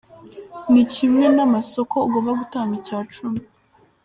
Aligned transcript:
Ni 0.71 0.83
kimwe 0.93 1.25
namasoko 1.35 1.95
ugomba 2.07 2.31
gutanga 2.41 2.71
icyacumi. 2.79 3.41